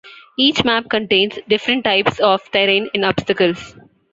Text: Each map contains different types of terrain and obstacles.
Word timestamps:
Each 0.35 0.63
map 0.65 0.89
contains 0.89 1.37
different 1.47 1.83
types 1.83 2.17
of 2.19 2.41
terrain 2.49 2.89
and 2.95 3.05
obstacles. 3.05 3.75